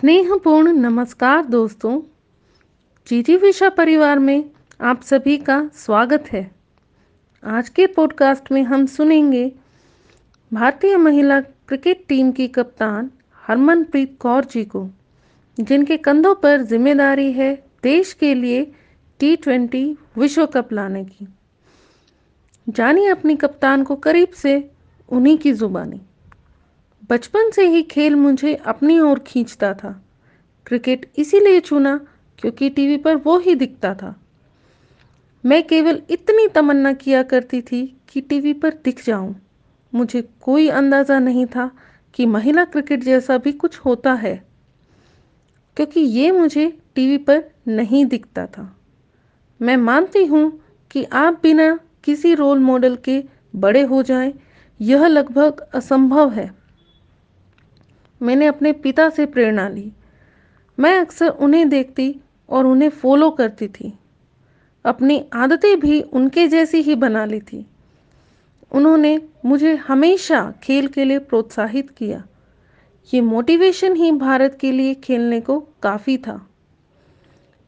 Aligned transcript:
स्नेहपूर्ण 0.00 0.72
नमस्कार 0.72 1.44
दोस्तों, 1.44 2.00
जीजी 3.06 3.36
विशा 3.36 3.68
परिवार 3.68 4.18
में 4.18 4.44
आप 4.80 5.02
सभी 5.02 5.36
का 5.38 5.58
स्वागत 5.74 6.28
है। 6.32 6.50
आज 7.42 7.68
के 7.68 7.86
पॉडकास्ट 7.86 8.50
में 8.52 8.62
हम 8.62 8.86
सुनेंगे 8.86 9.44
भारतीय 10.52 10.96
महिला 10.96 11.40
क्रिकेट 11.40 12.04
टीम 12.08 12.32
की 12.32 12.48
कप्तान 12.48 13.10
हरमनप्रीत 13.42 14.16
कौर 14.20 14.44
जी 14.44 14.64
को, 14.64 14.88
जिनके 15.58 15.96
कंधों 15.96 16.34
पर 16.34 16.62
ज़िम्मेदारी 16.62 17.30
है 17.32 17.54
देश 17.82 18.12
के 18.12 18.34
लिए 18.34 18.64
टी 19.20 19.36
ट्वेंटी 19.36 19.84
विश्व 20.18 20.46
कप 20.46 20.72
लाने 20.72 21.04
की। 21.04 21.28
जानिए 22.68 23.08
अपनी 23.08 23.36
कप्तान 23.36 23.84
को 23.84 23.96
करीब 23.96 24.28
से 24.28 24.70
उन्हीं 25.08 25.38
की 25.38 25.52
जुबानी। 25.52 26.00
बचपन 27.10 27.50
से 27.50 27.66
ही 27.68 27.82
खेल 27.82 28.14
मुझे 28.14 28.54
अपनी 28.54 28.98
ओर 29.00 29.18
खींचता 29.18 29.72
था। 29.74 29.90
क्रिकेट 30.66 31.10
इसीलिए 31.18 31.60
चुना 31.60 31.96
क्योंकि 32.38 32.68
टीवी 32.70 32.96
पर 32.96 33.16
वो 33.16 33.38
ही 33.38 33.54
दिखता 33.54 33.94
था। 33.94 34.14
मैं 35.44 35.62
केवल 35.66 36.02
इतनी 36.10 36.46
तमन्ना 36.48 36.92
किया 36.92 37.22
करती 37.22 37.60
थी 37.62 37.96
कि 38.08 38.20
टीवी 38.20 38.52
पर 38.52 38.74
दिख 38.84 39.04
जाऊँ। 39.06 39.34
मुझे 39.92 40.22
कोई 40.40 40.68
अंदाज़ा 40.68 41.18
नहीं 41.18 41.46
था 41.46 41.70
कि 42.14 42.26
महिला 42.26 42.64
क्रिकेट 42.64 43.04
जैसा 43.04 43.38
भी 43.38 43.52
कुछ 43.52 43.78
होता 43.78 44.12
है 44.12 44.34
क्योंकि 45.76 46.00
ये 46.00 46.30
मुझे 46.30 46.78
टीवी 46.94 47.16
पर 47.18 47.42
नहीं 47.68 48.04
दिखता 48.04 48.46
था। 48.46 48.76
मैं 49.60 49.76
मानती 49.76 50.24
हूँ 50.24 50.60
कि 50.90 51.04
आप 51.04 51.40
बिना 51.42 51.78
किसी 52.04 52.34
रोल 52.34 52.58
मॉडल 52.58 52.96
के 52.96 53.22
बड़े 53.56 53.82
हो 53.82 54.02
जाएँ, 54.02 54.32
यह 54.80 55.06
लगभग 55.06 55.60
असंभव 55.74 56.30
है। 56.30 56.59
मैंने 58.22 58.46
अपने 58.46 58.72
पिता 58.72 59.10
से 59.10 59.26
प्रेरणा 59.26 59.68
ली। 59.68 59.92
मैं 60.78 60.98
अक्सर 60.98 61.28
उन्हें 61.28 61.68
देखती 61.68 62.20
और 62.48 62.66
उन्हें 62.66 62.88
फॉलो 62.88 63.30
करती 63.30 63.68
थी। 63.68 63.98
अपनी 64.84 65.26
आदतें 65.32 65.80
भी 65.80 66.00
उनके 66.00 66.48
जैसी 66.48 66.78
ही 66.78 66.94
बना 66.94 67.24
ली 67.24 67.40
थी। 67.40 67.66
उन्होंने 68.72 69.22
मुझे 69.44 69.76
हमेशा 69.76 70.54
खेल 70.62 70.88
के 70.88 71.04
लिए 71.04 71.18
प्रोत्साहित 71.18 71.90
किया। 71.90 72.24
ये 73.14 73.20
मोटिवेशन 73.20 73.96
ही 73.96 74.12
भारत 74.12 74.58
के 74.60 74.72
लिए 74.72 74.94
खेलने 74.94 75.40
को 75.40 75.60
काफ़ी 75.60 76.18
था। 76.18 76.50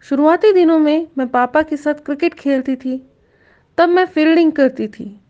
शुरुआती 0.03 0.53
दिनों 0.53 0.79
में 0.79 1.09
मैं 1.19 1.29
पापा 1.29 1.63
के 1.63 1.77
साथ 1.77 1.95
क्रिकेट 1.95 2.35
खेलती 2.35 2.77
थी। 2.77 3.07
तब 3.79 3.89
मैं 3.89 4.07
फील्डिंग 4.07 4.53
करती 4.53 4.89
थी। 4.89 5.21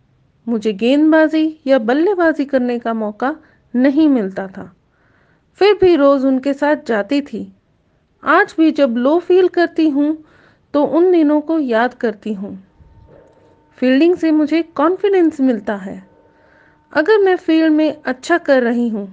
मुझे 0.48 0.72
गेंदबाजी 0.72 1.60
या 1.66 1.78
बल्लेबाजी 1.78 2.44
करने 2.44 2.78
का 2.78 2.94
मौका 2.94 3.36
नहीं 3.76 4.08
मिलता 4.08 4.46
था। 4.46 4.76
फिर 5.60 5.74
भी 5.74 5.94
रोज़ 5.96 6.26
उनके 6.26 6.52
साथ 6.52 6.86
जाती 6.86 7.20
थी। 7.22 7.46
आज 8.22 8.54
भी 8.58 8.70
जब 8.72 8.96
लो 8.96 9.18
फील 9.18 9.48
करती 9.48 9.88
हूँ 9.88 10.16
तो 10.74 10.84
उन 10.86 11.10
दिनों 11.12 11.40
को 11.40 11.58
याद 11.58 11.94
करती 11.94 12.32
हूँ। 12.32 12.56
फील्डिंग 13.78 14.16
से 14.16 14.30
मुझे 14.30 14.62
कॉन्फिडेंस 14.76 15.40
मिलता 15.40 15.74
है। 15.76 16.02
अगर 16.92 17.18
मैं 17.18 17.36
फ़ील्ड 17.36 17.72
में 17.72 18.02
अच्छा 18.02 18.38
कर 18.38 18.62
रही 18.62 18.88
हूँ 18.88 19.08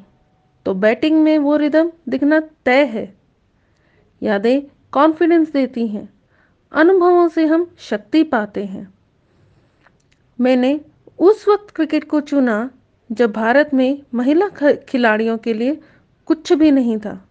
तो 0.65 0.73
बैटिंग 0.75 1.21
में 1.23 1.37
वो 1.37 1.55
रिदम 1.57 1.91
दिखना 2.09 2.39
तय 2.65 2.83
है। 2.85 3.13
यादें 4.21 4.61
कॉन्फिडेंस 4.93 5.51
देती 5.51 5.87
हैं। 5.87 6.07
अनुभवों 6.71 7.27
से 7.27 7.45
हम 7.45 7.69
शक्ति 7.79 8.23
पाते 8.23 8.63
हैं। 8.65 8.87
मैंने 10.39 10.79
उस 11.19 11.47
वक्त 11.47 11.73
क्रिकेट 11.75 12.03
को 12.03 12.19
चुना, 12.21 12.69
जब 13.09 13.31
भारत 13.31 13.73
में 13.73 14.01
महिला 14.13 14.47
खिलाड़ियों 14.89 15.37
के 15.37 15.53
लिए 15.53 15.79
कुछ 16.29 16.53
भी 16.53 16.71
नहीं 16.71 16.97
था। 16.97 17.25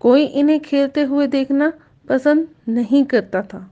कोई 0.00 0.24
इन्हें 0.24 0.60
खेलते 0.60 1.02
हुए 1.02 1.26
देखना 1.26 1.72
पसंद 2.08 2.48
नहीं 2.68 3.04
करता 3.04 3.42
था। 3.42 3.70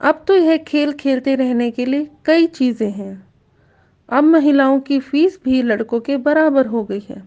अब 0.00 0.24
तो 0.28 0.34
यह 0.34 0.56
खेल 0.56 0.92
खेलते 0.92 1.34
रहने 1.34 1.70
के 1.70 1.84
लिए 1.84 2.08
कई 2.24 2.46
चीज़ें 2.46 2.90
हैं। 2.90 3.26
अब 4.08 4.24
महिलाओं 4.24 4.80
की 4.80 4.98
फ़ीस 5.00 5.38
भी 5.44 5.62
लड़कों 5.62 6.00
के 6.00 6.16
बराबर 6.16 6.66
हो 6.66 6.84
गई 6.84 7.02
है। 7.08 7.22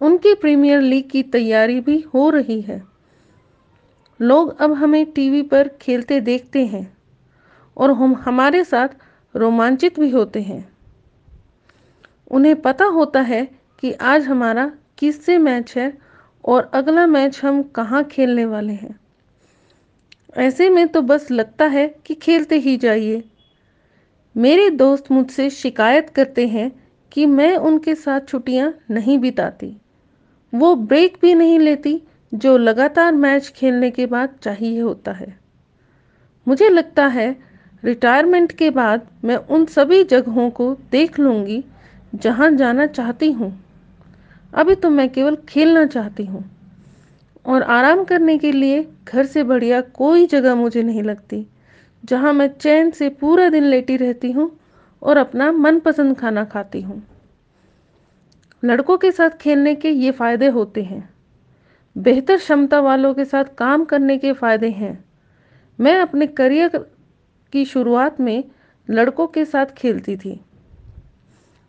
उनकी 0.00 0.34
प्रीमियर 0.34 0.80
लीग 0.80 1.10
की 1.10 1.22
तैयारी 1.22 1.80
भी 1.80 1.98
हो 2.14 2.28
रही 2.30 2.60
है। 2.60 2.82
लोग 4.20 4.56
अब 4.58 4.72
हमें 4.72 5.04
टीवी 5.06 5.42
पर 5.42 5.68
खेलते 5.80 6.20
देखते 6.20 6.64
हैं 6.66 6.86
और 7.76 7.90
हम 7.90 8.14
हमारे 8.14 8.64
साथ 8.64 8.88
रोमांचित 9.34 10.00
भी 10.00 10.10
होते 10.10 10.42
हैं। 10.42 10.66
उन्हें 12.30 12.54
पता 12.62 12.84
होता 12.84 13.20
है 13.20 13.65
कि 13.80 13.92
आज 13.92 14.24
हमारा 14.24 14.72
किससे 14.98 15.38
मैच 15.38 15.76
है 15.76 15.98
और 16.44 16.70
अगला 16.74 17.06
मैच 17.06 17.40
हम 17.44 17.62
कहाँ 17.62 18.04
खेलने 18.04 18.44
वाले 18.44 18.72
हैं। 18.72 19.00
ऐसे 20.36 20.70
में 20.70 20.88
तो 20.88 21.02
बस 21.02 21.30
लगता 21.30 21.64
है 21.64 21.94
कि 22.06 22.14
खेलते 22.14 22.58
ही 22.58 22.76
जाइए। 22.76 23.24
मेरे 24.36 24.70
दोस्त 24.70 25.10
मुझसे 25.12 25.50
शिकायत 25.50 26.10
करते 26.10 26.46
हैं 26.46 26.82
कि 27.12 27.26
मैं 27.26 27.56
उनके 27.56 27.94
साथ 27.94 28.20
छुट्टियाँ 28.28 28.74
नहीं 28.90 29.18
बिताती। 29.18 29.76
वो 30.54 30.74
ब्रेक 30.74 31.18
भी 31.22 31.34
नहीं 31.34 31.58
लेती, 31.58 32.02
जो 32.34 32.58
लगातार 32.58 33.12
मैच 33.12 33.48
खेलने 33.48 33.90
के 33.90 34.06
बाद 34.06 34.28
चाहिए 34.42 34.80
होता 34.80 35.12
है। 35.12 35.38
मुझे 36.48 36.68
लगता 36.68 37.06
है, 37.06 37.36
रिटायरमेंट 37.84 38.52
के 38.52 38.70
बाद 38.70 39.06
मैं 39.24 39.36
उन 39.36 39.66
सभी 39.66 40.04
जगहों 40.04 40.50
को 40.50 40.76
देख 40.90 41.18
लूँगी, 41.18 41.64
जहाँ 42.14 42.50
जाना 42.50 42.86
चाहती 42.86 43.32
हूँ। 43.32 43.65
अभी 44.52 44.74
तो 44.74 44.90
मैं 44.90 45.08
केवल 45.08 45.36
खेलना 45.48 45.84
चाहती 45.86 46.24
हूँ। 46.24 46.44
और 47.46 47.62
आराम 47.62 48.04
करने 48.04 48.36
के 48.38 48.52
लिए 48.52 48.86
घर 49.04 49.26
से 49.26 49.42
बढ़िया 49.42 49.80
कोई 49.80 50.26
जगह 50.26 50.54
मुझे 50.54 50.82
नहीं 50.82 51.02
लगती, 51.02 51.46
जहाँ 52.04 52.32
मैं 52.32 52.48
चैन 52.48 52.90
से 52.90 53.08
पूरा 53.08 53.48
दिन 53.48 53.64
लेटी 53.64 53.96
रहती 53.96 54.30
हूँ 54.32 54.50
और 55.02 55.16
अपना 55.16 55.52
मनपसंद 55.52 56.16
खाना 56.18 56.44
खाती 56.44 56.80
हूँ। 56.80 57.02
लड़कों 58.62 58.96
के 58.98 59.10
साथ 59.10 59.30
खेलने 59.30 59.74
के 59.74 59.90
ये 59.90 60.10
फ़ायदे 60.10 60.46
होते 60.48 60.82
हैं। 60.82 61.08
बेहतर 61.96 62.36
क्षमता 62.36 62.80
वालों 62.80 63.14
के 63.14 63.24
साथ 63.24 63.44
काम 63.58 63.84
करने 63.84 64.18
के 64.18 64.32
फ़ायदे 64.32 64.68
हैं। 64.68 65.04
मैं 65.78 65.98
अपने 66.00 66.26
करियर 66.26 66.78
की 67.52 67.64
शुरुआत 67.64 68.20
में 68.20 68.44
लड़कों 68.88 69.26
के 69.26 69.44
साथ 69.44 69.66
खेलती 69.66 70.16
थी। 70.16 70.40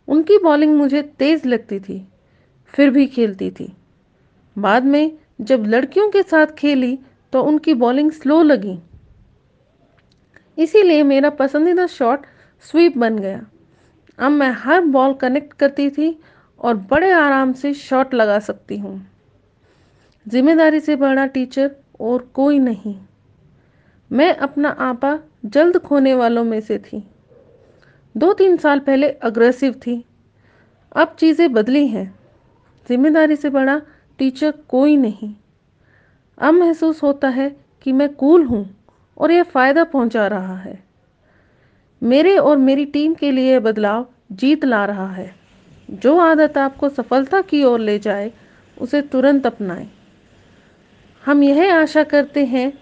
उनकी 0.08 0.38
बॉलिंग 0.38 0.76
मुझे 0.76 1.02
तेज़ 1.02 1.48
लगती 1.48 1.80
थी। 1.80 2.06
फिर 2.74 2.90
भी 2.90 3.06
खेलती 3.06 3.50
थी। 3.50 3.72
बाद 4.56 4.84
में 4.84 5.12
जब 5.40 5.64
लड़कियों 5.66 6.08
के 6.10 6.22
साथ 6.22 6.46
खेली 6.58 6.98
तो 7.32 7.42
उनकी 7.42 7.74
बॉलिंग 7.74 8.10
स्लो 8.12 8.42
लगी। 8.42 8.78
इसीलिए 10.58 11.02
मेरा 11.02 11.30
पसंदीदा 11.30 11.86
शॉट 11.86 12.26
स्वीप 12.64 12.96
बन 12.98 13.18
गया। 13.18 13.44
अब 14.18 14.30
मैं 14.30 14.50
हर 14.58 14.80
बॉल 14.80 15.12
कनेक्ट 15.14 15.52
करती 15.52 15.88
थी 15.90 16.18
और 16.60 16.76
बड़े 16.90 17.10
आराम 17.10 17.52
से 17.52 17.72
शॉट 17.74 18.14
लगा 18.14 18.38
सकती 18.38 18.78
हूँ। 18.78 19.06
ज़िम्मेदारी 20.26 20.80
से 20.80 20.96
बड़ा 20.96 21.26
टीचर 21.26 21.70
और 22.00 22.28
कोई 22.34 22.58
नहीं। 22.58 22.94
मैं 24.10 24.34
अपना 24.36 24.68
आपा 24.68 25.18
जल्द 25.46 25.78
खोने 25.78 26.14
वालों 26.14 26.44
में 26.44 26.60
से 26.60 26.78
थी। 26.78 27.02
दो 28.14 28.32
तीन 28.32 28.56
साल 28.56 28.78
पहले 28.78 29.10
अग्रेसिव 29.10 29.72
थी। 29.86 30.04
अब 30.92 31.16
चीज़ें 31.18 31.52
बदली 31.52 31.86
हैं। 31.86 32.17
ज़िम्मेदारी 32.88 33.36
से 33.36 33.50
बड़ा 33.50 33.80
टीचर 34.18 34.50
कोई 34.68 34.96
नहीं। 34.96 35.34
अब 36.38 36.54
महसूस 36.54 37.02
होता 37.02 37.28
है 37.28 37.56
कि 37.82 37.92
मैं 37.92 38.14
कूल 38.14 38.44
हूँ 38.44 38.76
और 39.18 39.32
यह 39.32 39.42
फ़ायदा 39.42 39.84
पहुँचा 39.84 40.26
रहा 40.26 40.56
है। 40.56 40.78
मेरे 42.02 42.36
और 42.38 42.56
मेरी 42.56 42.84
टीम 42.84 43.14
के 43.14 43.30
लिए 43.30 43.58
बदलाव 43.58 44.06
जीत 44.32 44.64
ला 44.64 44.84
रहा 44.84 45.10
है। 45.12 45.34
जो 45.90 46.18
आदत 46.18 46.58
आपको 46.58 46.88
सफलता 46.88 47.40
की 47.40 47.64
ओर 47.64 47.80
ले 47.80 47.98
जाए, 47.98 48.32
उसे 48.80 49.02
तुरंत 49.02 49.46
अपनाएँ। 49.46 49.88
हम 51.24 51.42
यह 51.42 51.74
आशा 51.74 52.04
करते 52.04 52.44
हैं, 52.44 52.72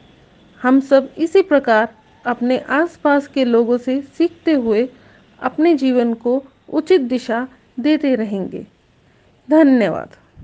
हम 0.63 0.81
सब 0.81 1.15
इसी 1.19 1.43
प्रकार 1.43 1.95
अपने 2.27 2.59
आसपास 2.59 3.27
के 3.27 3.45
लोगों 3.45 3.79
से 3.79 4.01
सीखते 4.01 4.53
हुए 4.53 4.89
अपने 5.43 5.75
जीवन 5.75 6.15
को 6.15 6.45
उचित 6.69 7.01
दिशा 7.01 7.49
देते 7.81 8.15
रहेंगे। 8.15 8.67
धन्यवाद। 9.51 10.17